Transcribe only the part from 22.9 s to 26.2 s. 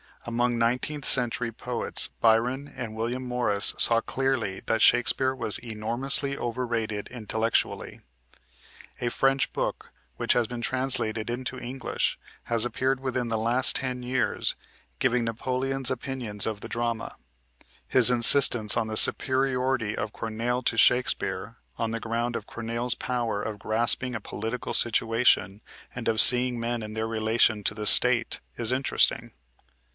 power of grasping a political situation, and